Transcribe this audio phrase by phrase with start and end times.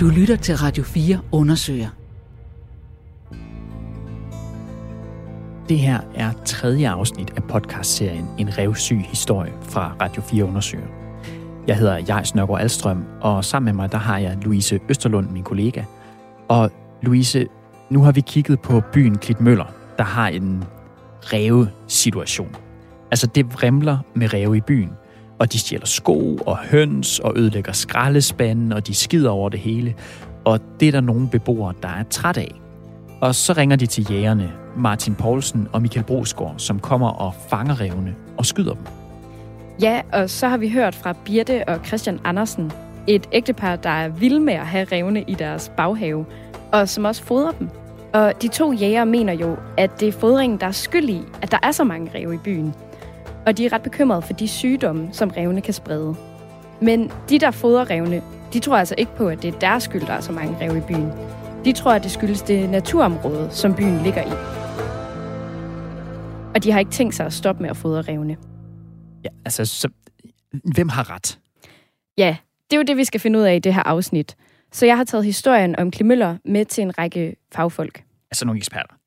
[0.00, 1.88] Du lytter til Radio 4 undersøger.
[5.68, 10.86] Det her er tredje afsnit af podcastserien En revsyg historie fra Radio 4 undersøger.
[11.66, 15.42] Jeg hedder Jais Nørgaard Alstrøm, og sammen med mig der har jeg Louise Østerlund, min
[15.42, 15.84] kollega.
[16.48, 16.70] Og
[17.02, 17.46] Louise,
[17.90, 20.64] nu har vi kigget på byen Klitmøller, der har en
[21.32, 22.56] ræve-situation.
[23.10, 24.90] Altså det vrimler med ræve i byen,
[25.40, 29.94] og de stjæler sko og høns og ødelægger skraldespanden, og de skider over det hele.
[30.44, 32.60] Og det er der nogle beboere, der er træt af.
[33.20, 37.80] Og så ringer de til jægerne, Martin Poulsen og Michael Brosgaard, som kommer og fanger
[37.80, 38.82] revne og skyder dem.
[39.82, 42.72] Ja, og så har vi hørt fra Birte og Christian Andersen,
[43.06, 46.26] et ægtepar, der er vilde med at have revne i deres baghave,
[46.72, 47.68] og som også fodrer dem.
[48.12, 51.50] Og de to jæger mener jo, at det er fodringen, der er skyld i, at
[51.50, 52.74] der er så mange ræve i byen.
[53.50, 56.16] Og de er ret bekymrede for de sygdomme, som revne kan sprede.
[56.80, 60.00] Men de, der fodrer revne, de tror altså ikke på, at det er deres skyld,
[60.00, 61.12] der er så mange ræve i byen.
[61.64, 64.30] De tror, at det skyldes det naturområde, som byen ligger i.
[66.54, 68.36] Og de har ikke tænkt sig at stoppe med at fodre revne.
[69.24, 69.88] Ja, altså, så,
[70.74, 71.38] hvem har ret?
[72.18, 72.36] Ja,
[72.70, 74.36] det er jo det, vi skal finde ud af i det her afsnit.
[74.72, 78.04] Så jeg har taget historien om Klimøller med til en række fagfolk.
[78.30, 78.99] Altså nogle eksperter?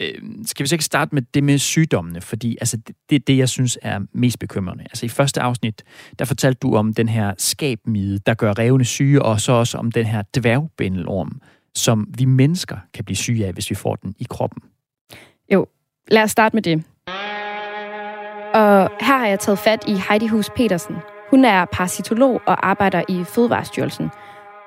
[0.00, 2.20] Øh, skal vi så ikke starte med det med sygdommene?
[2.20, 4.84] Fordi altså, det, det er det, jeg synes er mest bekymrende.
[4.84, 5.84] Altså i første afsnit,
[6.18, 9.92] der fortalte du om den her skabmide, der gør revne syge, og så også om
[9.92, 11.40] den her dværgbindelorm,
[11.74, 14.62] som vi mennesker kan blive syge af, hvis vi får den i kroppen.
[15.52, 15.66] Jo,
[16.10, 16.84] lad os starte med det.
[18.54, 20.96] Og her har jeg taget fat i Heidi Hus Petersen.
[21.30, 24.10] Hun er parasitolog og arbejder i Fødevarestyrelsen.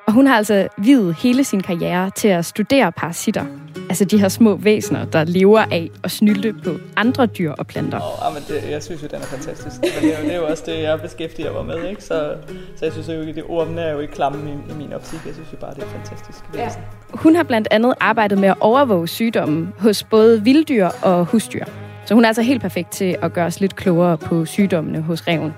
[0.07, 3.70] Og hun har altså videt hele sin karriere til at studere parasitter.
[3.91, 7.99] Altså de her små væsener, der lever af at snylte på andre dyr og planter.
[7.99, 9.75] Oh, men det, jeg synes jo, den er fantastisk.
[9.81, 11.89] Men det, er jo, det er jo også det, jeg beskæftiger mig med.
[11.89, 12.03] Ikke?
[12.03, 12.33] Så,
[12.75, 15.19] så jeg synes jo ikke, det ordene er jo ikke klamme i, i min optik.
[15.25, 16.39] Jeg synes jo bare, det er fantastisk.
[16.55, 16.69] Ja.
[17.09, 21.65] Hun har blandt andet arbejdet med at overvåge sygdommen hos både vilddyr og husdyr.
[22.05, 25.27] Så hun er altså helt perfekt til at gøre os lidt klogere på sygdommene hos
[25.27, 25.53] reven.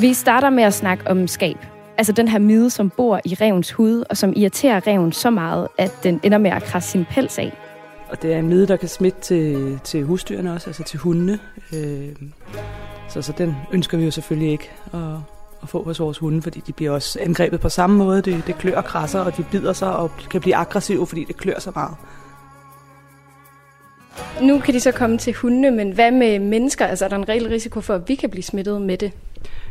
[0.00, 1.56] Vi starter med at snakke om skab.
[1.98, 5.68] Altså den her mide, som bor i revens hud, og som irriterer reven så meget,
[5.78, 7.52] at den ender med at krasse sin pels af.
[8.08, 11.38] Og det er en mide, der kan smitte til, til husdyrene også, altså til hundene.
[11.74, 12.08] Øh,
[13.08, 15.00] så, så den ønsker vi jo selvfølgelig ikke at,
[15.62, 18.22] at få hos vores hunde, fordi de bliver også angrebet på samme måde.
[18.22, 21.36] Det, det klør og krasser, og de bider sig og kan blive aggressive, fordi det
[21.36, 21.96] klør så meget.
[24.42, 26.86] Nu kan de så komme til hundene, men hvad med mennesker?
[26.86, 29.12] Altså er der en reel risiko for, at vi kan blive smittet med det?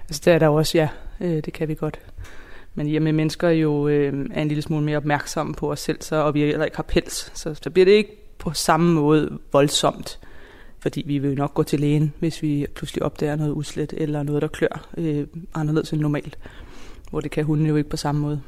[0.09, 0.87] Altså det er der også, ja.
[1.21, 1.99] Øh, det kan vi godt.
[2.75, 5.79] Men i og med mennesker jo øh, er en lille smule mere opmærksomme på os
[5.79, 8.93] selv, så, og vi heller ikke har pels, så, så bliver det ikke på samme
[8.93, 10.19] måde voldsomt.
[10.79, 14.41] Fordi vi vil nok gå til lægen, hvis vi pludselig opdager noget uslet eller noget,
[14.41, 16.37] der klør øh, anderledes end normalt.
[17.09, 18.41] Hvor det kan hunden jo ikke på samme måde.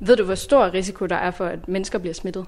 [0.00, 2.46] Ved du, hvor stor risiko der er for, at mennesker bliver smittet?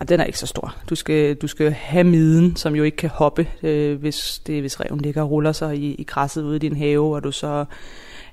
[0.00, 0.76] Ja, den er ikke så stor.
[0.90, 4.80] Du skal, du skal have miden, som jo ikke kan hoppe, øh, hvis, det, hvis
[4.80, 7.64] reven ligger og ruller sig i, i græsset ude i din have, og du så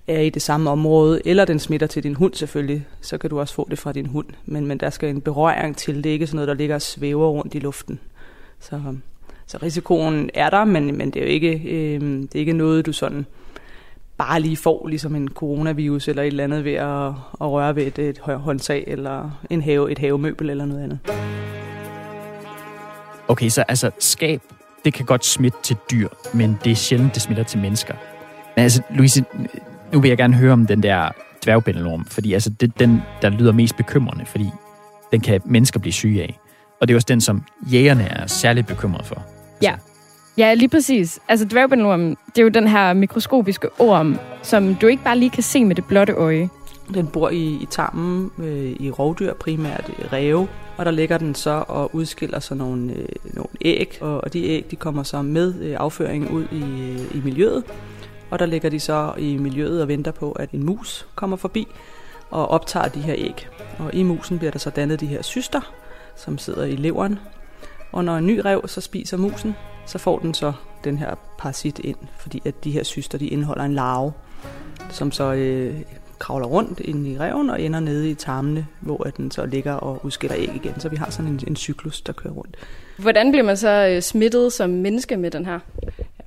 [0.08, 3.40] er i det samme område, eller den smitter til din hund selvfølgelig, så kan du
[3.40, 4.28] også få det fra din hund.
[4.46, 6.82] Men, men der skal en berøring til, det er ikke sådan noget, der ligger og
[6.82, 8.00] svæver rundt i luften.
[8.60, 8.82] Så,
[9.48, 12.86] så risikoen er der, men, men det er jo ikke, øh, det er ikke noget,
[12.86, 13.26] du sådan
[14.18, 17.08] bare lige får, ligesom en coronavirus eller et eller andet ved at,
[17.42, 21.00] at røre ved et, et håndtag eller en have, et havemøbel eller noget andet.
[23.28, 24.42] Okay, så altså skab,
[24.86, 27.94] det kan godt smitte til dyr, men det er sjældent, det smitter til mennesker.
[28.56, 29.26] Men altså, Louise,
[29.96, 31.10] nu vil jeg gerne høre om den der
[31.44, 34.50] dværgbændelorm, fordi altså, det er den, der lyder mest bekymrende, fordi
[35.12, 36.40] den kan mennesker blive syge af.
[36.82, 39.26] Og det er også den, som jægerne er særligt bekymret for.
[39.62, 39.74] Ja.
[40.38, 41.20] Ja, lige præcis.
[41.28, 45.44] Altså dværgbændelorm, det er jo den her mikroskopiske orm, som du ikke bare lige kan
[45.44, 46.50] se med det blotte øje.
[46.94, 51.64] Den bor i, i tarmen, øh, i rovdyr, primært ræve, og der ligger den så
[51.68, 55.54] og udskiller sig nogle, øh, nogle æg, og, og de æg de kommer så med
[55.62, 57.64] øh, afføringen ud i, øh, i miljøet,
[58.30, 61.68] og der ligger de så i miljøet og venter på, at en mus kommer forbi
[62.30, 63.48] og optager de her æg.
[63.80, 65.74] Og i musen bliver der så dannet de her syster,
[66.16, 67.20] som sidder i leveren.
[67.92, 69.56] Og når en ny rev så spiser musen,
[69.86, 73.64] så får den så den her parasit ind, fordi at de her syster de indeholder
[73.64, 74.14] en larve,
[74.90, 75.82] som så øh,
[76.20, 80.06] kravler rundt ind i reven og ender nede i tarmene, hvor den så ligger og
[80.06, 80.80] udskiller æg igen.
[80.80, 82.56] Så vi har sådan en, en cyklus, der kører rundt.
[82.98, 85.60] Hvordan bliver man så øh, smittet som menneske med den her?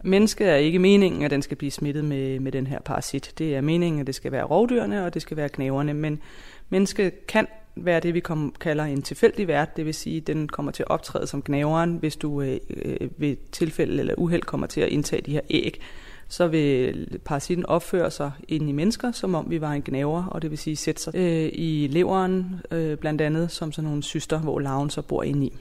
[0.09, 3.33] Menneske er ikke meningen, at den skal blive smittet med, med den her parasit.
[3.39, 5.95] Det er meningen, at det skal være rovdyrene, og det skal være knæverne.
[5.95, 6.21] Men
[6.69, 7.47] menneske kan
[7.77, 9.77] være det, vi kom, kalder en tilfældig vært.
[9.77, 13.09] Det vil sige, at den kommer til at optræde som gnaveren, hvis du øh, øh,
[13.17, 15.81] ved tilfælde eller uheld kommer til at indtage de her æg
[16.29, 20.43] så vil parasitten opføre sig ind i mennesker, som om vi var en gnaver, og
[20.43, 24.39] det vil sige sætte sig øh, i leveren, øh, blandt andet som sådan nogle syster,
[24.39, 25.53] hvor larven så bor inde i.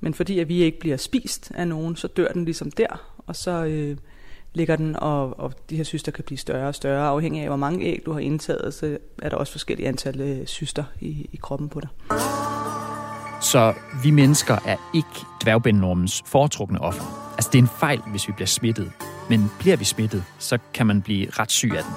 [0.00, 3.36] Men fordi at vi ikke bliver spist af nogen, så dør den ligesom der, og
[3.36, 3.96] så øh,
[4.54, 7.56] ligger den, og, og de her syster kan blive større og større, afhængig af hvor
[7.56, 11.36] mange æg du har indtaget, så er der også forskellige antal øh, syster i, i
[11.42, 11.88] kroppen på dig.
[13.40, 15.08] Så vi mennesker er ikke
[15.42, 17.32] dværgbændenormens foretrukne offer.
[17.34, 18.92] Altså det er en fejl, hvis vi bliver smittet.
[19.30, 21.92] Men bliver vi smittet, så kan man blive ret syg af den.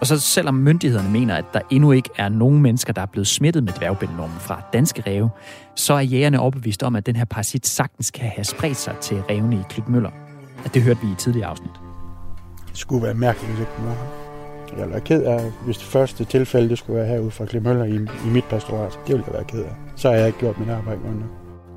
[0.00, 3.26] Og så selvom myndighederne mener, at der endnu ikke er nogen mennesker, der er blevet
[3.26, 5.30] smittet med dværgbændenormen fra danske ræve,
[5.74, 9.22] så er jægerne overbevist om, at den her parasit sagtens kan have spredt sig til
[9.30, 10.25] rævene i Klitmøller.
[10.66, 11.70] At det hørte vi i tidligere afsnit.
[12.68, 16.24] Det skulle være mærkeligt, hvis ikke det var Jeg er ked af, hvis det første
[16.24, 18.98] tilfælde, det skulle være herude fra Klitmøller i, i mit pastorat.
[19.06, 19.72] Det ville jeg være ked af.
[19.96, 21.30] Så har jeg ikke gjort mit arbejde nok.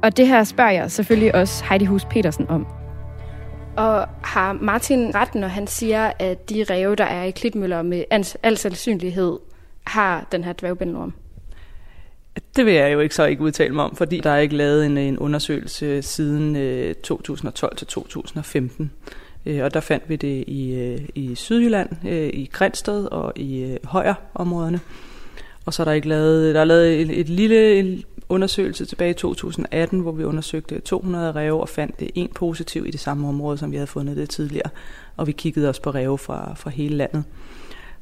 [0.03, 2.67] Og det her spørger jeg selvfølgelig også Heidi Hus Petersen om.
[3.77, 8.03] Og har Martin ret, når han siger, at de ræve, der er i Klitmøller med
[8.43, 9.39] al sandsynlighed,
[9.87, 11.13] har den her dværgbændenorm?
[12.55, 14.85] Det vil jeg jo ikke så ikke udtale mig om, fordi der er ikke lavet
[14.85, 18.91] en, en undersøgelse siden øh, 2012 til 2015.
[19.45, 23.63] Øh, og der fandt vi det i, øh, i Sydjylland, øh, i Grænsted og i
[23.63, 24.79] øh, Højer-områderne.
[25.65, 29.11] Og så er der ikke lavet, der er lavet et, et lille en undersøgelse tilbage
[29.11, 33.27] i 2018, hvor vi undersøgte 200 ræve og fandt det en positiv i det samme
[33.27, 34.69] område, som vi havde fundet det tidligere.
[35.17, 37.23] Og vi kiggede også på ræve fra, fra hele landet.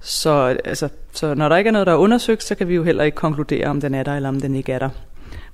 [0.01, 2.83] Så, altså, så når der ikke er noget, der er undersøgt, så kan vi jo
[2.83, 4.89] heller ikke konkludere, om den er der, eller om den ikke er der.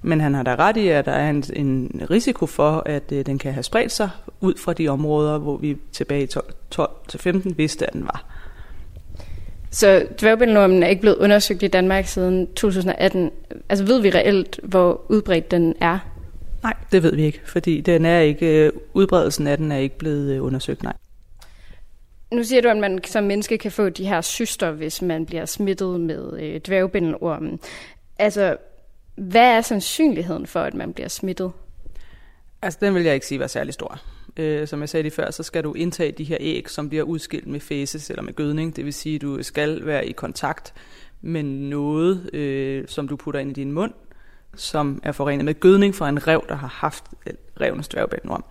[0.01, 3.25] Men han har da ret i, at der er en, en risiko for, at øh,
[3.25, 4.09] den kan have spredt sig
[4.41, 6.27] ud fra de områder, hvor vi tilbage i
[6.75, 8.25] 12-15 vidste, at den var.
[9.71, 13.31] Så dværgbændelormen er ikke blevet undersøgt i Danmark siden 2018.
[13.69, 15.99] Altså ved vi reelt, hvor udbredt den er?
[16.63, 19.97] Nej, det ved vi ikke, fordi den er ikke, øh, udbredelsen af den er ikke
[19.97, 20.93] blevet øh, undersøgt, nej.
[22.33, 25.45] Nu siger du, at man som menneske kan få de her syster, hvis man bliver
[25.45, 27.59] smittet med øh, dværgbindelormen.
[28.19, 28.57] Altså,
[29.15, 31.51] hvad er sandsynligheden for, at man bliver smittet?
[32.61, 33.99] Altså, den vil jeg ikke sige var særlig stor.
[34.37, 37.03] Øh, som jeg sagde lige før, så skal du indtage de her æg, som bliver
[37.03, 38.75] udskilt med fæses eller med gødning.
[38.75, 40.73] Det vil sige, at du skal være i kontakt
[41.21, 43.93] med noget, øh, som du putter ind i din mund,
[44.55, 48.43] som er forenet med gødning fra en rev, der har haft øh, revnes dværgbændelorm.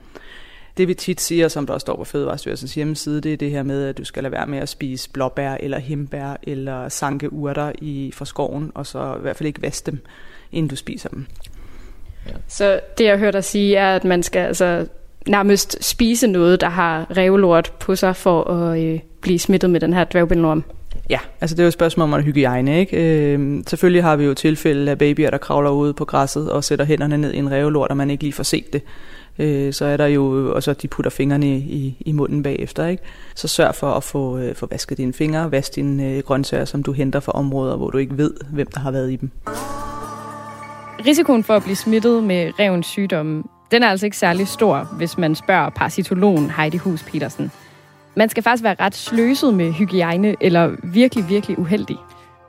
[0.77, 3.85] Det vi tit siger, som der står på Fødevarestyrelsens hjemmeside, det er det her med,
[3.85, 8.13] at du skal lade være med at spise blåbær eller himbær eller sanke urter i,
[8.15, 9.99] fra skoven, og så i hvert fald ikke vaske dem,
[10.53, 11.27] inden du spiser dem.
[12.27, 12.33] Ja.
[12.49, 14.87] Så det jeg hørte dig sige er, at man skal altså
[15.29, 19.93] nærmest spise noget, der har revlort på sig for at øh, blive smittet med den
[19.93, 20.65] her dværgbændelorm.
[21.11, 22.81] Ja, altså det er jo et spørgsmål om hygiejne.
[22.81, 22.97] Ikke?
[22.97, 26.85] Øh, selvfølgelig har vi jo tilfælde af babyer, der kravler ud på græsset og sætter
[26.85, 28.83] hænderne ned i en revlort, og man ikke lige får set det
[29.38, 32.87] øh, så er der jo, og så de putter fingrene i, i munden bagefter.
[32.87, 33.02] Ikke?
[33.34, 36.82] Så sørg for at få, øh, få vasket dine fingre, vask dine øh, grøntsager, som
[36.82, 39.31] du henter fra områder, hvor du ikke ved, hvem der har været i dem.
[41.06, 45.19] Risikoen for at blive smittet med revens sygdomme, den er altså ikke særlig stor, hvis
[45.19, 47.50] man spørger parasitologen Heidi Hus Petersen.
[48.17, 51.96] Man skal faktisk være ret sløset med hygiejne, eller virkelig, virkelig uheldig.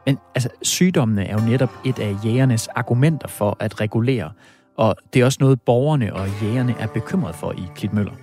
[0.05, 4.31] Men altså, sygdommene er jo netop et af jægernes argumenter for at regulere,
[4.77, 8.13] og det er også noget, borgerne og jægerne er bekymret for i Klitmøller.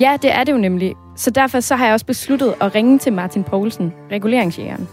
[0.00, 0.94] Ja, det er det jo nemlig.
[1.16, 4.88] Så derfor så har jeg også besluttet at ringe til Martin Poulsen, reguleringsjægeren.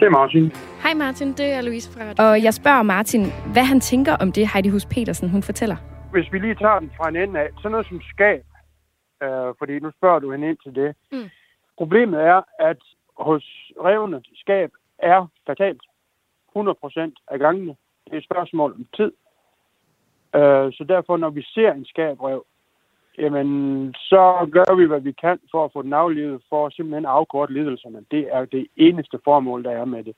[0.00, 0.52] Det er Martin.
[0.82, 4.48] Hej Martin, det er Louise fra Og jeg spørger Martin, hvad han tænker om det,
[4.52, 5.76] Heidi Hus Petersen hun fortæller.
[6.12, 8.44] Hvis vi lige tager den fra en ende af, så noget som skab,
[9.22, 10.94] øh, fordi nu spørger du hende ind til det.
[11.12, 11.28] Mm.
[11.78, 12.80] Problemet er, at
[13.18, 13.44] hos
[13.84, 15.82] revne skab er fatalt.
[16.56, 17.76] 100% af gangene.
[18.04, 19.12] Det er et spørgsmål om tid.
[20.34, 22.44] Øh, så derfor, når vi ser en skabrev,
[23.18, 23.48] jamen,
[23.94, 27.52] så gør vi, hvad vi kan for at få den aflevet, for at simpelthen afkorte
[27.52, 28.04] lidelserne.
[28.10, 30.14] Det er det eneste formål, der er med det.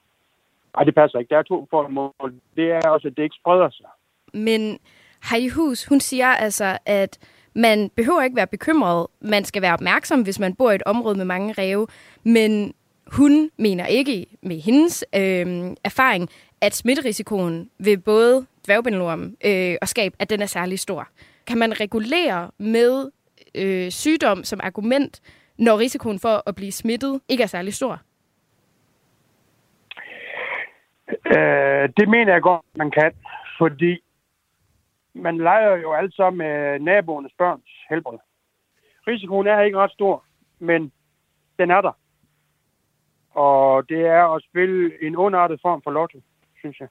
[0.75, 1.31] Nej, det passer ikke.
[1.31, 2.35] Der er to formål.
[2.57, 3.91] Det er også, at det ikke spreder sig.
[4.35, 4.79] Men
[5.31, 7.19] Heidi Hus, hun siger altså, at
[7.55, 9.07] man behøver ikke være bekymret.
[9.21, 11.87] Man skal være opmærksom, hvis man bor i et område med mange ræve.
[12.25, 12.75] Men
[13.17, 16.29] hun mener ikke med hendes øh, erfaring,
[16.61, 21.09] at smitterisikoen ved både dværgbindelorm øh, og skab, at den er særlig stor.
[21.47, 23.11] Kan man regulere med
[23.55, 25.21] øh, sygdom som argument,
[25.59, 28.01] når risikoen for at blive smittet ikke er særlig stor?
[31.09, 33.13] Øh, det mener jeg godt, man kan,
[33.59, 33.99] fordi
[35.15, 38.19] man leger jo alt sammen med naboernes børns helbred.
[39.07, 40.25] Risikoen er ikke ret stor,
[40.59, 40.93] men
[41.59, 41.93] den er der.
[43.35, 46.19] Og det er at spille en underartet form for lotto,
[46.59, 46.89] synes jeg.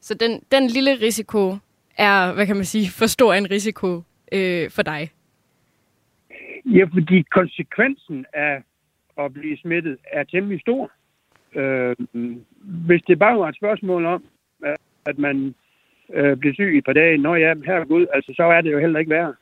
[0.00, 1.56] Så den, den lille risiko
[1.98, 5.10] er, hvad kan man sige, for stor en risiko øh, for dig?
[6.64, 8.62] Ja, fordi konsekvensen af
[9.18, 10.90] at blive smittet er temmelig stor.
[11.54, 11.96] Øh,
[12.86, 14.24] hvis det bare var et spørgsmål om,
[15.06, 15.54] at man
[16.12, 18.72] øh, bliver syg i et par dage, når jeg er god, altså så er det
[18.72, 19.34] jo heller ikke værd.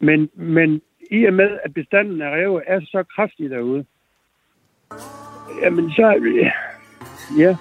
[0.00, 3.84] Men, men i og med, at bestanden af ræve er så kraftig derude,
[5.62, 6.06] jamen så,
[7.38, 7.56] ja,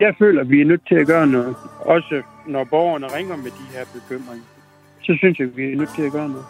[0.00, 1.56] jeg føler, at vi er nødt til at gøre noget.
[1.80, 4.44] Også når borgerne ringer med de her bekymringer,
[5.02, 6.44] så synes jeg, at vi er nødt til at gøre noget.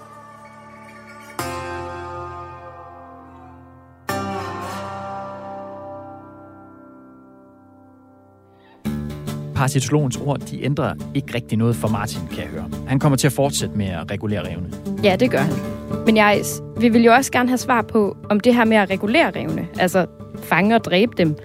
[9.54, 12.70] Parasitologens ord, de ændrer ikke rigtig noget for Martin, kan jeg høre.
[12.88, 14.70] Han kommer til at fortsætte med at regulere revne.
[15.04, 15.71] Ja, det gør han.
[16.06, 16.42] Men jeg,
[16.80, 19.68] vi vil jo også gerne have svar på, om det her med at regulere revne,
[19.78, 20.06] altså
[20.42, 21.36] fange og dræbe dem,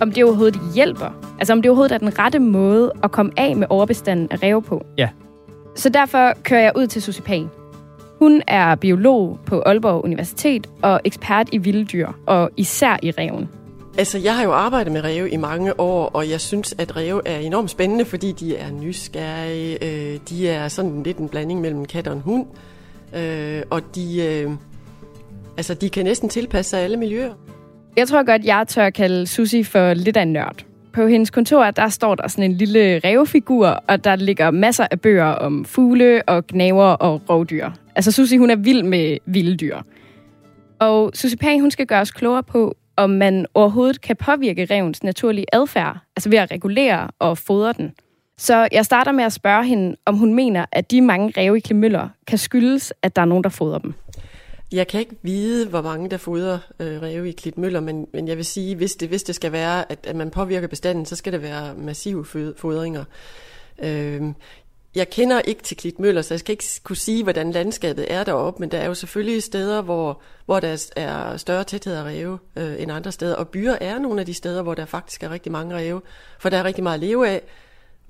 [0.00, 1.34] om det overhovedet hjælper.
[1.38, 4.62] Altså om det overhovedet er den rette måde at komme af med overbestanden af ræve
[4.62, 4.86] på.
[4.98, 5.08] Ja.
[5.76, 7.46] Så derfor kører jeg ud til Susie Pag.
[8.18, 13.48] Hun er biolog på Aalborg Universitet og ekspert i vilde dyr, og især i reven.
[13.98, 17.28] Altså, jeg har jo arbejdet med ræve i mange år, og jeg synes, at ræve
[17.28, 19.84] er enormt spændende, fordi de er nysgerrige.
[19.84, 22.46] Øh, de er sådan lidt en blanding mellem en kat og en hund.
[23.16, 24.50] Øh, og de, øh,
[25.56, 27.34] altså, de kan næsten tilpasse sig alle miljøer.
[27.96, 30.64] Jeg tror godt, jeg tør kalde Susi for lidt af en nørd.
[30.92, 35.00] På hendes kontor, der står der sådan en lille rævefigur, og der ligger masser af
[35.00, 37.70] bøger om fugle og gnaver og rovdyr.
[37.96, 39.78] Altså Susi, hun er vild med vilde dyr.
[40.78, 45.02] Og Susi Pag, hun skal gøre os klogere på, om man overhovedet kan påvirke revens
[45.02, 47.92] naturlige adfærd, altså ved at regulere og fodre den.
[48.38, 51.60] Så jeg starter med at spørge hende, om hun mener, at de mange ræve i
[51.60, 53.94] Klemøller kan skyldes, at der er nogen, der fodrer dem.
[54.72, 58.36] Jeg kan ikke vide, hvor mange der fodrer øh, ræve i Klitmøller, men, men jeg
[58.36, 61.32] vil sige, hvis det, hvis det skal være, at, at man påvirker bestanden, så skal
[61.32, 62.24] det være massive
[62.56, 63.04] fodringer.
[63.78, 64.22] Øh,
[64.94, 68.60] jeg kender ikke til Klitmøller, så jeg skal ikke kunne sige, hvordan landskabet er deroppe,
[68.60, 72.82] men der er jo selvfølgelig steder, hvor, hvor der er større tæthed af ræve øh,
[72.82, 75.52] end andre steder, og byer er nogle af de steder, hvor der faktisk er rigtig
[75.52, 76.00] mange ræve,
[76.38, 77.42] for der er rigtig meget at leve af.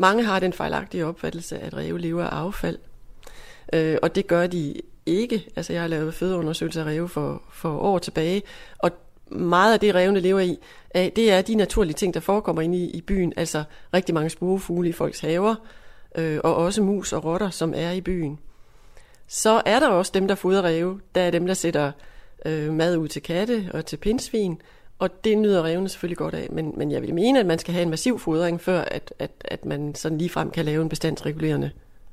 [0.00, 2.78] Mange har den fejlagtige opfattelse, at ræve lever af affald,
[3.72, 4.74] øh, og det gør de
[5.06, 5.46] ikke.
[5.56, 8.42] Altså jeg har lavet fødeundersøgelser af ræve for, for år tilbage,
[8.78, 8.90] og
[9.30, 10.58] meget af det revne lever i,
[10.94, 13.64] det er de naturlige ting, der forekommer inde i, i byen, altså
[13.94, 15.54] rigtig mange spurefugle i folks haver,
[16.18, 18.38] øh, og også mus og rotter, som er i byen.
[19.26, 21.00] Så er der også dem, der fodrer ræve.
[21.14, 21.92] Der er dem, der sætter
[22.46, 24.60] øh, mad ud til katte og til pindsvin,
[24.98, 26.48] og det nyder revne selvfølgelig godt af.
[26.50, 29.30] Men, men jeg vil mene, at man skal have en massiv fodring, før at, at,
[29.44, 31.70] at man sådan ligefrem kan lave en bestandsregulerende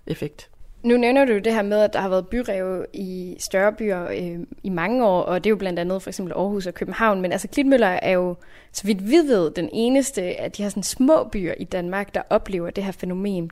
[0.08, 0.50] effekt.
[0.84, 4.39] Nu nævner du det her med, at der har været byrev i større byer øh,
[4.63, 7.32] i mange år, og det er jo blandt andet for eksempel Aarhus og København, men
[7.32, 8.36] altså Klitmøller er jo,
[8.72, 12.22] så vidt vi ved, den eneste af de her sådan små byer i Danmark, der
[12.30, 13.51] oplever det her fænomen.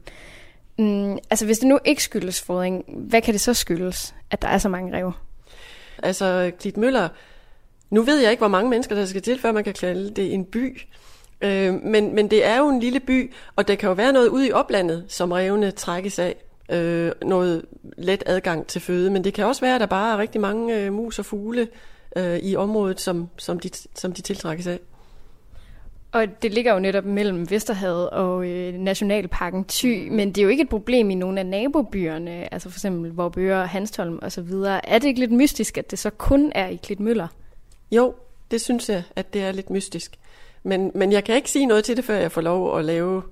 [0.80, 4.48] Mm, altså hvis det nu ikke skyldes fodring, hvad kan det så skyldes, at der
[4.48, 5.12] er så mange rev?
[6.04, 7.10] Altså Klitmøller,
[7.93, 10.33] nu ved jeg ikke, hvor mange mennesker der skal til, før man kan kalde det
[10.33, 10.81] en by.
[11.41, 14.27] Øh, men, men det er jo en lille by, og der kan jo være noget
[14.27, 16.35] ude i oplandet, som revne trækkes af
[16.71, 17.65] øh, noget
[17.97, 20.79] let adgang til føde, men det kan også være, at der bare er rigtig mange
[20.79, 21.67] øh, mus og fugle
[22.15, 24.79] øh, i området, som, som, de, som de tiltrækkes af.
[26.12, 30.50] Og det ligger jo netop mellem Vesterhavet og øh, Nationalparken Thy, men det er jo
[30.50, 34.51] ikke et problem i nogle af nabobyerne, altså for eksempel Vorbøre, Hanstholm osv.
[34.83, 37.27] Er det ikke lidt mystisk, at det så kun er i Klitmøller?
[37.92, 38.16] Jo,
[38.52, 40.16] det synes jeg, at det er lidt mystisk.
[40.63, 43.24] Men, men jeg kan ikke sige noget til det, før jeg får lov at lave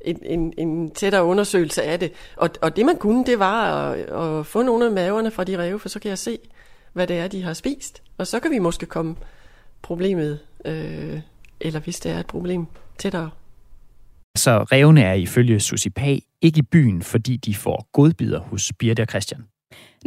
[0.00, 2.12] en, en, en tættere undersøgelse af det.
[2.36, 5.58] Og, og det man kunne, det var at, at få nogle af maverne fra de
[5.58, 6.38] ræve, for så kan jeg se,
[6.92, 8.02] hvad det er, de har spist.
[8.18, 9.16] Og så kan vi måske komme
[9.82, 11.20] problemet, øh,
[11.60, 12.66] eller hvis det er et problem,
[12.98, 13.30] tættere.
[14.36, 19.02] Så revne er ifølge Susi Pag ikke i byen, fordi de får godbider hos Birte
[19.02, 19.44] og Christian.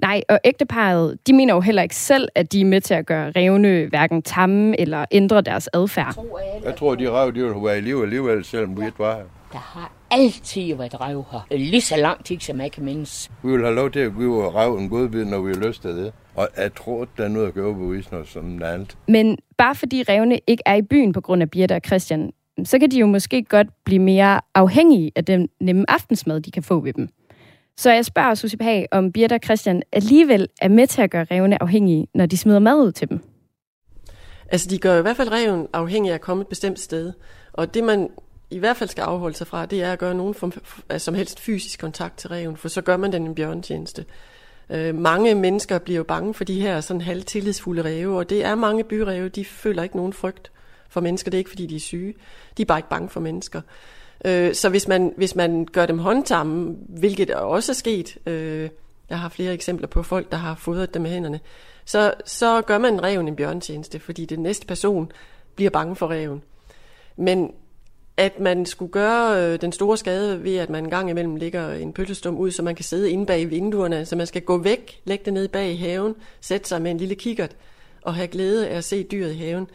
[0.01, 3.05] Nej, og ægteparet, de mener jo heller ikke selv, at de er med til at
[3.05, 6.15] gøre revne hverken tamme eller ændre deres adfærd.
[6.65, 9.23] Jeg tror, de rev, de ville være i liv alligevel, selvom vi ikke var her.
[9.51, 11.57] Der har altid været rev her.
[11.57, 13.31] Lige så lang tid, som jeg kan mindes.
[13.43, 15.89] Vi vil have lov til at give rev en godbid, når vi har lyst til
[15.89, 16.13] det.
[16.35, 17.79] Og jeg tror, der er noget at gøre på
[18.11, 18.97] noget som andet.
[19.07, 22.31] Men bare fordi revne ikke er i byen på grund af Birte og Christian,
[22.63, 26.63] så kan de jo måske godt blive mere afhængige af den nemme aftensmad, de kan
[26.63, 27.09] få ved dem.
[27.77, 31.25] Så jeg spørger Susie Pag, om Birte og Christian alligevel er med til at gøre
[31.31, 33.19] revne afhængige, når de smider mad ud til dem.
[34.49, 37.13] Altså, de gør i hvert fald reven afhængig af at komme et bestemt sted.
[37.53, 38.09] Og det, man
[38.51, 40.53] i hvert fald skal afholde sig fra, det er at gøre nogen form,
[40.97, 44.05] som helst fysisk kontakt til reven, for så gør man den en bjørntjeneste.
[44.69, 48.55] Øh, mange mennesker bliver jo bange for de her sådan halvtillidsfulde ræve, og det er
[48.55, 50.51] mange byræve, de føler ikke nogen frygt
[50.89, 51.31] for mennesker.
[51.31, 52.13] Det er ikke, fordi de er syge.
[52.57, 53.61] De er bare ikke bange for mennesker.
[54.25, 58.69] Øh, så hvis man, hvis man gør dem håndtamme, hvilket også er sket, øh,
[59.09, 61.39] Jeg har flere eksempler på folk, der har fodret dem med hænderne.
[61.85, 65.11] Så, så gør man reven en bjørntjeneste, fordi den næste person
[65.55, 66.43] bliver bange for reven.
[67.17, 67.51] Men
[68.17, 71.73] at man skulle gøre øh, den store skade ved, at man en gang imellem ligger
[71.73, 75.01] en pølsestum ud, så man kan sidde inde bag vinduerne, så man skal gå væk,
[75.05, 77.55] lægge det ned bag i haven, sætte sig med en lille kikkert
[78.01, 79.67] og have glæde af at se dyret i haven.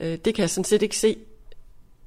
[0.00, 1.16] Øh, det kan jeg sådan set ikke se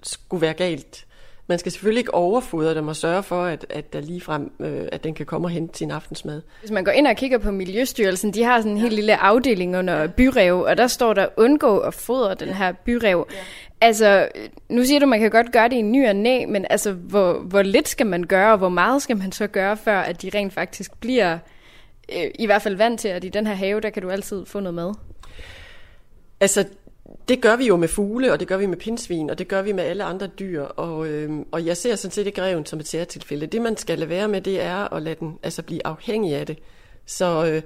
[0.03, 1.05] skulle være galt.
[1.50, 4.88] Man skal selvfølgelig ikke overfodre dem og sørge for, at, at der lige frem, øh,
[4.91, 6.41] at den kan komme og hente sin aftensmad.
[6.60, 8.82] Hvis man går ind og kigger på Miljøstyrelsen, de har sådan en ja.
[8.84, 13.27] helt lille afdeling under byrev, og der står der, undgå at fodre den her byrev.
[13.32, 13.38] Ja.
[13.82, 14.27] Altså,
[14.70, 16.91] nu siger du, at man kan godt gøre det i ny og næ, men altså,
[16.91, 20.22] hvor, hvor lidt skal man gøre, og hvor meget skal man så gøre, før at
[20.22, 21.38] de rent faktisk bliver
[22.15, 24.46] øh, i hvert fald vant til, at i den her have, der kan du altid
[24.46, 24.94] få noget mad?
[26.39, 26.65] Altså,
[27.28, 29.62] det gør vi jo med fugle, og det gør vi med pindsvin, og det gør
[29.62, 32.80] vi med alle andre dyr, og, øh, og jeg ser sådan set ikke reven som
[32.80, 33.48] et særtilfælde.
[33.48, 36.46] Det, man skal lade være med, det er at lade den altså, blive afhængig af
[36.46, 36.60] det.
[37.06, 37.62] Så øh,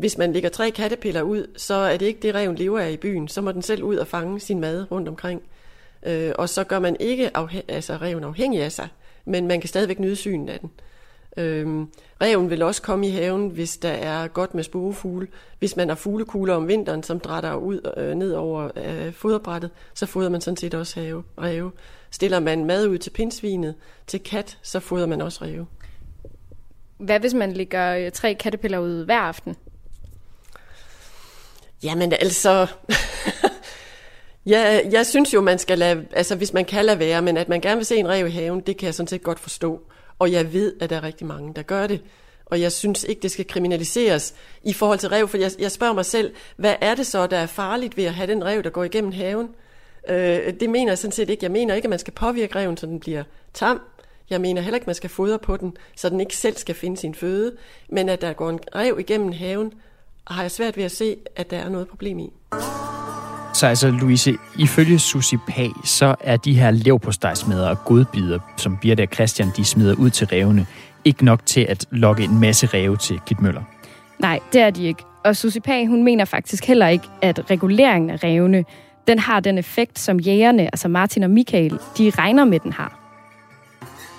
[0.00, 2.96] hvis man lægger tre kattepiller ud, så er det ikke det, reven lever af i
[2.96, 3.28] byen.
[3.28, 5.42] Så må den selv ud og fange sin mad rundt omkring.
[6.06, 8.88] Øh, og så gør man ikke afhæ- altså, reven afhængig af sig,
[9.24, 10.70] men man kan stadigvæk nyde synen af den.
[11.36, 11.88] Øhm,
[12.20, 15.28] reven vil også komme i haven, hvis der er godt med sporefugle.
[15.58, 20.06] Hvis man har fuglekugler om vinteren, som drætter ud øh, ned over øh, foderbrættet, så
[20.06, 21.72] fodrer man sådan set også have, ræve.
[22.10, 23.74] Stiller man mad ud til pindsvinet,
[24.06, 25.66] til kat, så fodrer man også ræve.
[26.98, 29.56] Hvad hvis man lægger øh, tre kattepiller ud hver aften?
[31.82, 32.66] Jamen altså...
[34.46, 36.06] ja, jeg synes jo, man skal lade...
[36.12, 38.30] Altså, hvis man kan lade være, men at man gerne vil se en rev i
[38.30, 39.91] haven, det kan jeg sådan set godt forstå.
[40.22, 42.00] Og jeg ved, at der er rigtig mange, der gør det.
[42.46, 45.94] Og jeg synes ikke, det skal kriminaliseres i forhold til rev, for jeg, jeg spørger
[45.94, 48.70] mig selv, hvad er det så, der er farligt ved at have den rev, der
[48.70, 49.48] går igennem haven?
[50.08, 51.44] Øh, det mener jeg sådan set ikke.
[51.44, 53.24] Jeg mener ikke, at man skal påvirke reven, så den bliver
[53.54, 53.80] tam.
[54.30, 56.74] Jeg mener heller ikke, at man skal fodre på den, så den ikke selv skal
[56.74, 57.56] finde sin føde.
[57.88, 59.72] Men at der går en rev igennem haven,
[60.26, 62.32] har jeg svært ved at se, at der er noget problem i.
[63.52, 69.02] Så altså, Louise, ifølge Susi Pag, så er de her levpostejsmeder og godbider, som Birte
[69.02, 70.66] og Christian de smider ud til revene,
[71.04, 73.62] ikke nok til at lokke en masse ræve til Kitmøller.
[74.18, 75.04] Nej, det er de ikke.
[75.24, 78.64] Og Susi Pag, hun mener faktisk heller ikke, at reguleringen af revene,
[79.06, 82.98] den har den effekt, som jægerne, altså Martin og Michael, de regner med, den har.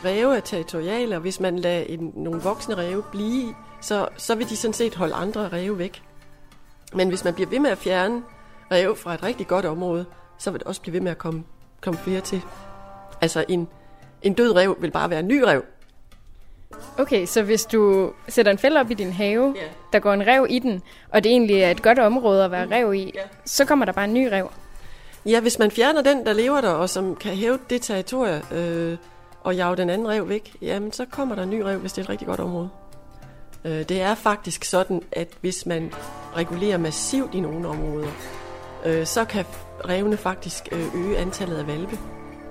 [0.06, 4.50] Ræve er territoriale, og hvis man lader en, nogle voksne ræve blive, så, så vil
[4.50, 6.02] de sådan set holde andre ræve væk.
[6.93, 8.22] Men hvis man bliver ved med at fjerne
[8.71, 10.06] rev fra et rigtig godt område,
[10.38, 11.43] så vil det også blive ved med at komme,
[11.82, 12.41] komme flere til.
[13.21, 13.67] Altså en,
[14.21, 15.63] en død rev vil bare være en ny rev.
[16.97, 19.71] Okay, så hvis du sætter en fælde op i din have, yeah.
[19.93, 22.67] der går en rev i den, og det egentlig er et godt område at være
[22.71, 23.28] rev i, yeah.
[23.45, 24.52] så kommer der bare en ny rev.
[25.26, 28.97] Ja, hvis man fjerner den, der lever der, og som kan hæve det territorie øh,
[29.41, 32.02] og jage den anden rev væk, jamen så kommer der en ny rev, hvis det
[32.02, 32.69] er et rigtig godt område.
[33.65, 35.93] Øh, det er faktisk sådan, at hvis man
[36.36, 38.08] regulerer massivt i nogle områder,
[38.86, 39.46] øh, så kan
[39.89, 42.00] revne faktisk øh, øge antallet af valpe.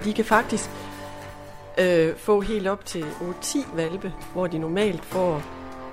[0.05, 0.71] De kan faktisk
[1.79, 3.05] øh, få helt op til
[3.43, 5.43] 8-10 valpe, hvor de normalt får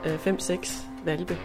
[0.05, 0.69] øh, 5-6
[1.05, 1.37] valpe.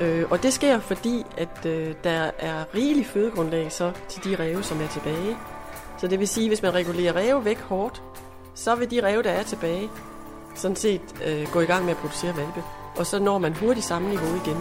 [0.00, 4.62] Øh, og det sker fordi, at øh, der er rigelig fødegrundlag så til de ræve,
[4.62, 5.36] som er tilbage.
[5.98, 8.02] Så det vil sige, at hvis man regulerer ræve væk hårdt,
[8.54, 9.90] så vil de ræve, der er tilbage,
[10.54, 12.62] sådan set øh, gå i gang med at producere valpe.
[12.96, 14.56] Og så når man hurtigt samme niveau igen.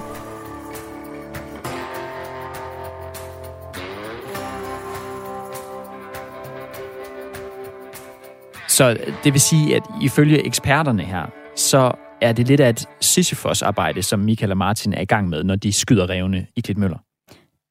[8.78, 8.86] Så
[9.24, 14.20] det vil sige, at ifølge eksperterne her, så er det lidt af et Sisyfos-arbejde, som
[14.20, 16.98] Michael og Martin er i gang med, når de skyder revne i Klitmøller.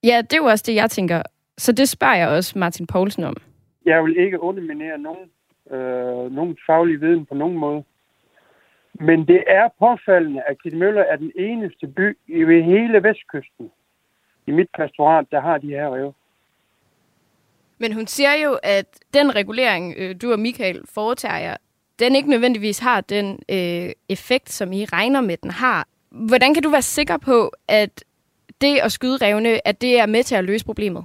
[0.05, 1.23] Ja, det er jo også det, jeg tænker.
[1.59, 3.37] Så det spørger jeg også Martin Poulsen om.
[3.87, 5.29] Jeg vil ikke underminere nogen,
[5.71, 7.85] øh, nogen faglig viden på nogen måde.
[8.95, 13.71] Men det er påfaldende, at Klitmøller er den eneste by i hele vestkysten,
[14.47, 16.15] i mit pastorat, der har de her rev.
[17.79, 21.57] Men hun siger jo, at den regulering, øh, du og Michael foretager jer,
[21.99, 25.89] den ikke nødvendigvis har den øh, effekt, som I regner med, den har.
[26.11, 28.05] Hvordan kan du være sikker på, at
[28.61, 31.05] det at skyde revne, at det er med til at løse problemet?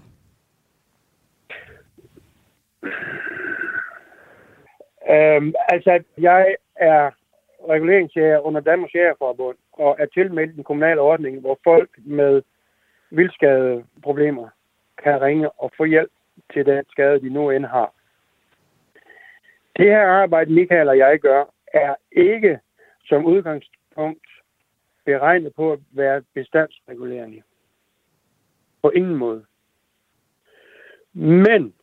[5.09, 7.11] Øhm, altså, jeg er
[7.69, 12.41] reguleringsjæger under Danmarks Jægerforbund og er tilmeldt en kommunal ordning, hvor folk med
[13.09, 14.49] vildskadeproblemer
[15.03, 16.11] kan ringe og få hjælp
[16.53, 17.93] til den skade, de nu end har.
[19.77, 22.59] Det her arbejde, Michael og jeg gør, er ikke
[23.05, 24.27] som udgangspunkt
[25.05, 27.41] beregnet på at være bestandsregulerende.
[28.81, 29.45] På ingen måde.
[31.13, 31.73] Men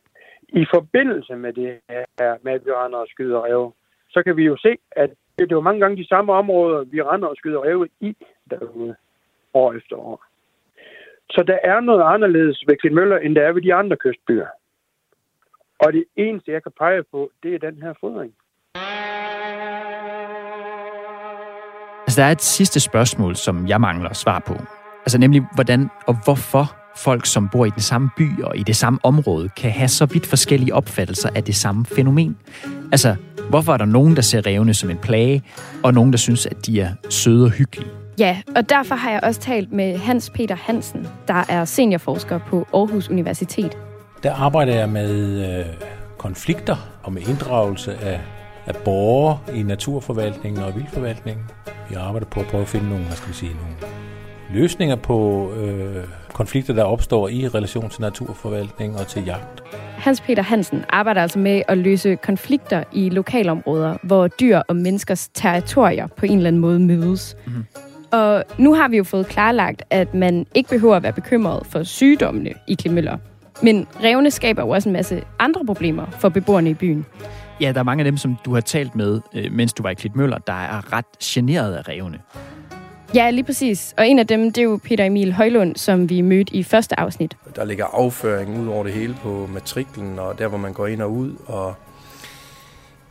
[0.49, 1.79] i forbindelse med det
[2.19, 3.73] her med, at vi render og skyder ræve,
[4.09, 7.01] så kan vi jo se, at det er jo mange gange de samme områder, vi
[7.01, 8.15] render og skyder ræve i,
[8.49, 8.95] derude
[9.53, 10.26] år efter år.
[11.29, 14.47] Så der er noget anderledes ved Klitmøller, end der er ved de andre kystbyer.
[15.79, 18.33] Og det eneste, jeg kan pege på, det er den her fodring.
[22.05, 24.53] Altså, der er et sidste spørgsmål, som jeg mangler svar på.
[24.99, 28.75] Altså nemlig, hvordan og hvorfor folk, som bor i den samme by og i det
[28.75, 32.37] samme område, kan have så vidt forskellige opfattelser af det samme fænomen.
[32.91, 33.15] Altså,
[33.49, 35.43] hvorfor er der nogen, der ser revne som en plage,
[35.83, 37.96] og nogen, der synes, at de er søde og hyggelige?
[38.19, 42.67] Ja, og derfor har jeg også talt med Hans Peter Hansen, der er seniorforsker på
[42.73, 43.77] Aarhus Universitet.
[44.23, 45.65] Der arbejder jeg med øh,
[46.17, 48.19] konflikter og med inddragelse af,
[48.65, 51.45] af borgere i naturforvaltningen og vildforvaltningen.
[51.89, 53.75] Vi arbejder på at prøve at finde nogle, hvad skal vi sige, nogle
[54.53, 56.03] løsninger på øh,
[56.33, 59.63] konflikter, der opstår i relation til naturforvaltning og til jagt.
[59.97, 65.29] Hans Peter Hansen arbejder altså med at løse konflikter i lokalområder, hvor dyr og menneskers
[65.33, 67.37] territorier på en eller anden måde mødes.
[67.45, 67.65] Mm-hmm.
[68.11, 71.83] Og nu har vi jo fået klarlagt, at man ikke behøver at være bekymret for
[71.83, 73.17] sygdommene i Klimøller.
[73.63, 77.05] Men revne skaber jo også en masse andre problemer for beboerne i byen.
[77.61, 79.89] Ja, der er mange af dem, som du har talt med, øh, mens du var
[79.89, 82.19] i Klitmøller, der er ret generet af revne.
[83.15, 83.93] Ja, lige præcis.
[83.97, 86.99] Og en af dem, det er jo Peter Emil Højlund, som vi mødte i første
[86.99, 87.37] afsnit.
[87.55, 91.01] Der ligger afføring ud over det hele på matriklen, og der, hvor man går ind
[91.01, 91.75] og ud, og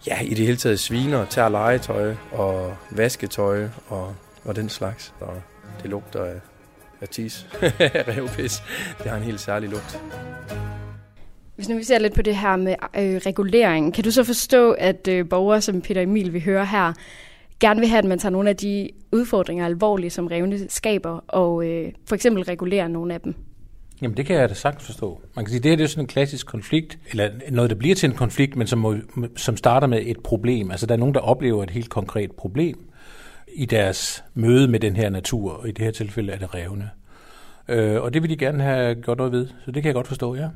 [0.06, 4.14] ja, i det hele taget sviner, tager legetøj og vasketøj og,
[4.46, 5.14] og den slags.
[5.20, 5.42] Og
[5.82, 6.40] det lugter af,
[7.00, 7.46] af tis,
[8.08, 8.62] revpis.
[8.98, 10.00] Det har en helt særlig lugt.
[11.56, 14.72] Hvis nu vi ser lidt på det her med øh, regulering, kan du så forstå,
[14.72, 16.92] at øh, borgere som Peter Emil, vi hører her,
[17.60, 21.66] gerne vil have, at man tager nogle af de udfordringer alvorligt, som revne skaber, og
[21.66, 23.34] øh, for eksempel regulere nogle af dem?
[24.02, 25.20] Jamen det kan jeg da sagtens forstå.
[25.36, 27.94] Man kan sige, det her det er sådan en klassisk konflikt, eller noget, der bliver
[27.94, 28.94] til en konflikt, men som, må,
[29.36, 30.70] som starter med et problem.
[30.70, 32.85] Altså der er nogen, der oplever et helt konkret problem
[33.56, 36.90] i deres møde med den her natur, og i det her tilfælde er det revne.
[37.68, 40.06] Øh, og det vil de gerne have gjort noget ved, så det kan jeg godt
[40.06, 40.48] forstå, ja.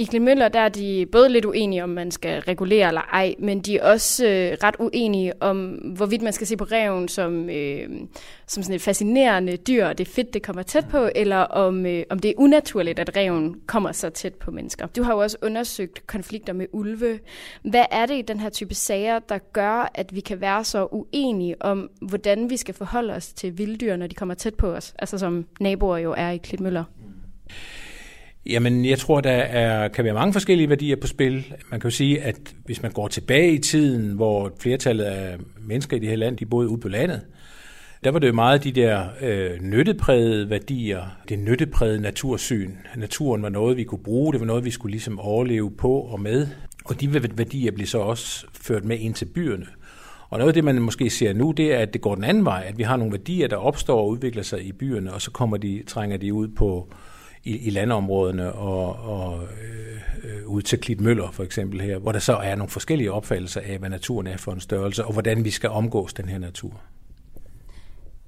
[0.00, 3.60] I Klimøller der er de både lidt uenige, om man skal regulere eller ej, men
[3.60, 7.88] de er også øh, ret uenige om, hvorvidt man skal se på reven som, øh,
[8.46, 11.86] som sådan et fascinerende dyr, og det er fedt, det kommer tæt på, eller om,
[11.86, 14.86] øh, om det er unaturligt, at reven kommer så tæt på mennesker.
[14.86, 17.18] Du har jo også undersøgt konflikter med ulve.
[17.62, 20.88] Hvad er det i den her type sager, der gør, at vi kan være så
[20.90, 24.94] uenige om, hvordan vi skal forholde os til vilddyr, når de kommer tæt på os,
[24.98, 26.84] altså som naboer jo er i Klitmøller?
[28.48, 31.54] Jamen, jeg tror, der er, kan være mange forskellige værdier på spil.
[31.70, 35.96] Man kan jo sige, at hvis man går tilbage i tiden, hvor flertallet af mennesker
[35.96, 37.20] i det her land, de boede ude på landet,
[38.04, 42.72] der var det jo meget de der øh, nytteprægede værdier, det nytteprægede natursyn.
[42.96, 46.20] Naturen var noget, vi kunne bruge, det var noget, vi skulle ligesom overleve på og
[46.20, 46.46] med.
[46.84, 49.66] Og de værdier blev så også ført med ind til byerne.
[50.30, 52.44] Og noget af det, man måske ser nu, det er, at det går den anden
[52.44, 55.30] vej, at vi har nogle værdier, der opstår og udvikler sig i byerne, og så
[55.30, 56.92] kommer de, trænger de ud på,
[57.48, 59.42] i, i landområdene og, og
[60.24, 63.78] øh, ud til Klitmøller for eksempel her, hvor der så er nogle forskellige opfattelser af,
[63.78, 66.80] hvad naturen er for en størrelse, og hvordan vi skal omgås den her natur.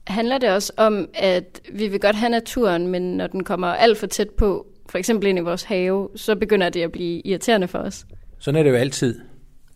[0.06, 3.98] Handler det også om, at vi vil godt have naturen, men når den kommer alt
[3.98, 7.68] for tæt på, for eksempel ind i vores have, så begynder det at blive irriterende
[7.68, 8.06] for os?
[8.38, 9.20] Sådan er det jo altid.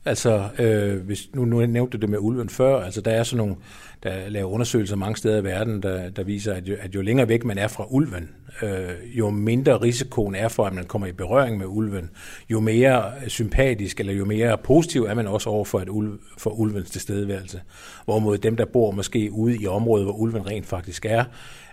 [0.07, 3.57] Altså, øh, hvis nu, nu nævnte det med ulven før, altså der er sådan nogle,
[4.03, 7.29] der laver undersøgelser mange steder i verden, der, der viser, at jo, at jo længere
[7.29, 8.31] væk man er fra ulven,
[8.62, 12.11] øh, jo mindre risikoen er for, at man kommer i berøring med ulven,
[12.51, 16.51] jo mere sympatisk eller jo mere positiv er man også over for, at ulv, for
[16.51, 17.61] ulvens tilstedeværelse.
[18.05, 21.25] Hvorimod dem, der bor måske ude i området, hvor ulven rent faktisk er,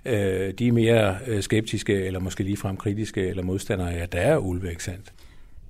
[0.06, 4.20] øh, de er mere øh, skeptiske eller måske ligefrem kritiske eller modstandere af, at der
[4.20, 5.14] er ulve, ikke sandt?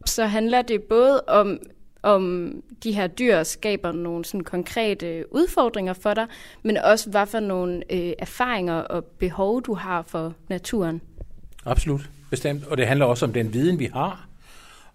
[0.05, 1.59] Så handler det både om
[2.03, 6.27] om de her dyr skaber nogle sådan konkrete udfordringer for dig,
[6.63, 11.01] men også hvad for nogle øh, erfaringer og behov, du har for naturen.
[11.65, 12.67] Absolut, bestemt.
[12.67, 14.27] Og det handler også om den viden, vi har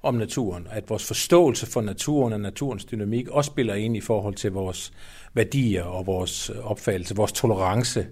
[0.03, 4.35] om naturen, at vores forståelse for naturen og naturens dynamik også spiller ind i forhold
[4.35, 4.93] til vores
[5.35, 8.07] værdier og vores opfattelse, vores tolerance.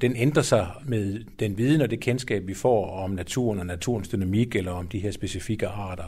[0.00, 4.08] Den ændrer sig med den viden og det kendskab, vi får om naturen og naturens
[4.08, 6.04] dynamik, eller om de her specifikke arter.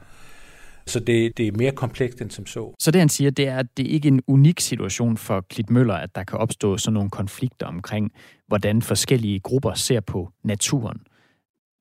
[0.87, 2.75] Så det, det er mere komplekst end som så.
[2.79, 5.94] Så det han siger, det er, at det ikke er en unik situation for Klitmøller,
[5.94, 8.12] at der kan opstå sådan nogle konflikter omkring,
[8.46, 10.99] hvordan forskellige grupper ser på naturen.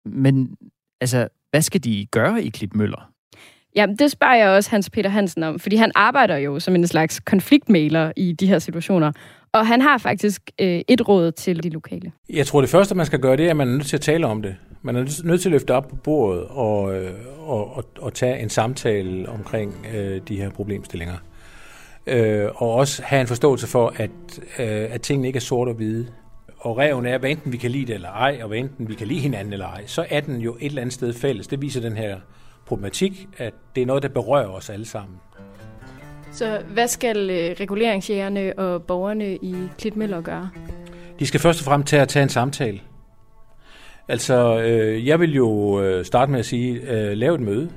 [0.05, 0.55] Men
[1.01, 3.11] altså, hvad skal de gøre i Klitmøller?
[3.75, 6.87] Ja, det spørger jeg også Hans Peter Hansen om, fordi han arbejder jo som en
[6.87, 9.11] slags konfliktmaler i de her situationer.
[9.51, 12.11] Og han har faktisk øh, et råd til de lokale.
[12.29, 14.01] Jeg tror, det første, man skal gøre, det er, at man er nødt til at
[14.01, 14.55] tale om det.
[14.85, 18.39] Man er nødt til at løfte op på bordet og, øh, og, og, og tage
[18.39, 21.15] en samtale omkring øh, de her problemstillinger.
[22.07, 24.09] Øh, og også have en forståelse for, at,
[24.59, 26.07] øh, at tingene ikke er sort og hvide.
[26.57, 28.93] og reven er, hvad enten vi kan lide det eller ej, og hvad enten vi
[28.93, 31.47] kan lide hinanden eller ej, så er den jo et eller andet sted fælles.
[31.47, 32.17] Det viser den her
[32.65, 35.17] problematik, at det er noget, der berører os alle sammen.
[36.31, 40.49] Så hvad skal øh, reguleringsjægerne og borgerne i Klitmøller gøre?
[41.19, 42.79] De skal først og fremmest at tage en samtale.
[44.07, 47.69] Altså, øh, jeg vil jo øh, starte med at sige, øh, lave et møde.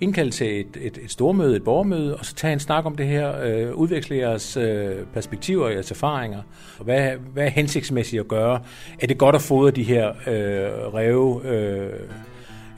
[0.00, 3.06] Indkalde til et, et, et stormøde, et borgermøde, og så tage en snak om det
[3.06, 3.42] her.
[3.42, 6.42] Øh, udveksle jeres øh, perspektiver og jeres erfaringer.
[6.80, 8.60] Hvad, hvad er hensigtsmæssigt at gøre?
[9.00, 11.90] Er det godt at fodre de her øh, ræve, øh,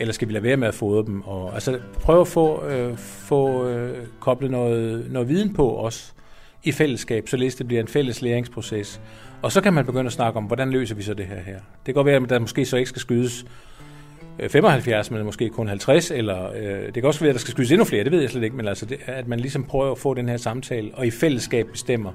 [0.01, 1.23] eller skal vi lade være med at fodre dem?
[1.23, 6.15] Og, altså, prøve at få, øh, få øh, koblet noget, noget viden på os
[6.65, 9.01] i fællesskab, således det bliver en fælles læringsproces.
[9.45, 11.55] Og så kan man begynde at snakke om, hvordan løser vi så det her her.
[11.55, 13.47] Det kan godt være, at der måske så ikke skal skydes
[14.49, 17.53] 75, øh, men måske kun 50, eller øh, det kan også være, at der skal
[17.53, 19.93] skydes endnu flere, det ved jeg slet ikke, men altså, det, at man ligesom prøver
[19.93, 22.13] at få den her samtale, og i fællesskab bestemmer,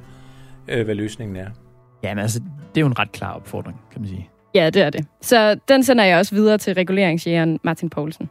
[0.67, 1.47] øh, hvad løsningen er.
[2.03, 4.29] Ja, men altså, det er jo en ret klar opfordring, kan man sige.
[4.55, 5.05] Ja, det er det.
[5.21, 8.29] Så den sender jeg også videre til reguleringsjægeren Martin Poulsen.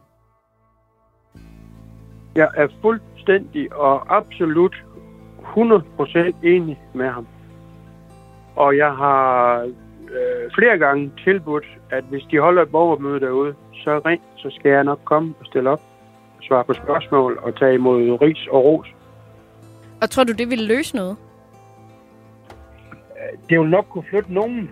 [2.35, 4.75] Jeg er fuldstændig og absolut
[5.57, 7.27] 100% enig med ham.
[8.59, 9.61] Og jeg har
[10.11, 14.71] øh, flere gange tilbudt, at hvis de holder et borgermøde derude, så ring, så skal
[14.71, 15.81] jeg nok komme og stille op,
[16.41, 18.87] svare på spørgsmål og tage imod ris og ros.
[20.01, 21.17] Og tror du, det ville løse noget?
[23.49, 24.69] Det vil nok kunne flytte nogen.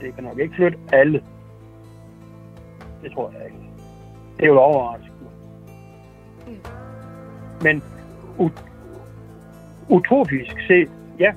[0.00, 1.22] Det kan nok ikke flytte alle.
[3.02, 3.58] Det tror jeg ikke.
[4.36, 5.14] Det er jo overraskende.
[6.46, 6.56] Mm.
[7.62, 7.82] Men
[8.38, 8.64] ut-
[9.88, 11.32] utopisk set, ja,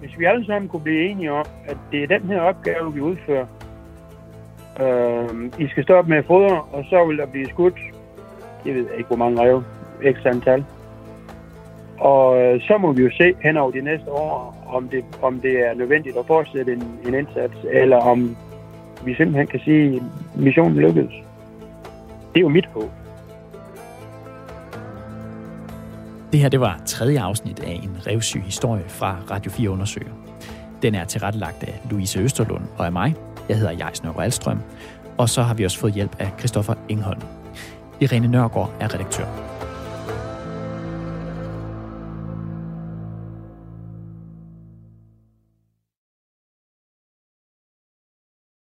[0.00, 3.00] hvis vi alle sammen kunne blive enige om, at det er den her opgave, vi
[3.00, 3.46] udfører,
[4.80, 7.78] øh, I skal stoppe med at fodre, og så vil der blive skudt,
[8.66, 9.62] jeg ved ikke, hvor mange rev,
[10.02, 10.64] ekstra antal.
[11.98, 15.40] Og øh, så må vi jo se hen over de næste år, om det, om
[15.40, 18.36] det er nødvendigt at fortsætte en, en indsats, eller om
[19.04, 20.02] vi simpelthen kan sige, at
[20.40, 21.12] missionen lykkedes.
[22.34, 22.90] Det er jo mit håb.
[26.32, 30.12] Det her det var tredje afsnit af en revsyg historie fra Radio 4 Undersøger.
[30.82, 33.14] Den er tilrettelagt af Louise Østerlund og af mig.
[33.48, 34.60] Jeg hedder Jais Nørgaard Alstrøm.
[35.18, 37.20] Og så har vi også fået hjælp af Christoffer Engholm.
[38.00, 39.49] Irene Nørgaard er redaktør.